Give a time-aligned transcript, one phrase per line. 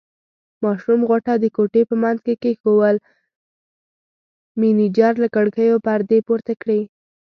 [0.63, 2.97] ماشوم غوټه د کوټې په منځ کې کېښوول،
[4.59, 6.81] مېنېجر له کړکیو پردې پورته کړې.